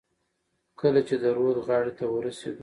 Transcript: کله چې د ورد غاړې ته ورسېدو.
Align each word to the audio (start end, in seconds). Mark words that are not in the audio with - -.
کله 0.79 1.01
چې 1.07 1.15
د 1.23 1.25
ورد 1.37 1.57
غاړې 1.67 1.91
ته 1.97 2.05
ورسېدو. 2.13 2.59